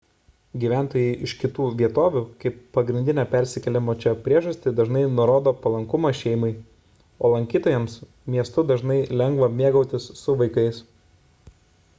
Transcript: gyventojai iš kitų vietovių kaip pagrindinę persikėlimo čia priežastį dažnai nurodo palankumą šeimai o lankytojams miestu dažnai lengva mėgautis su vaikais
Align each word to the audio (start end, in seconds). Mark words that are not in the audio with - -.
gyventojai 0.61 1.09
iš 1.25 1.33
kitų 1.41 1.65
vietovių 1.81 2.21
kaip 2.43 2.55
pagrindinę 2.77 3.25
persikėlimo 3.33 3.95
čia 4.05 4.13
priežastį 4.29 4.73
dažnai 4.81 5.03
nurodo 5.19 5.53
palankumą 5.67 6.13
šeimai 6.23 6.51
o 7.29 7.33
lankytojams 7.35 8.01
miestu 8.37 8.67
dažnai 8.73 8.99
lengva 9.23 9.51
mėgautis 9.63 10.09
su 10.27 10.39
vaikais 10.45 10.85